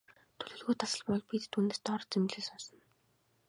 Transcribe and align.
Төлөвлөгөө 0.39 0.75
тасалбал 0.81 1.21
бид 1.29 1.43
түүнээс 1.51 1.79
дор 1.85 2.01
зэмлэл 2.09 2.45
сонсоно. 2.47 2.85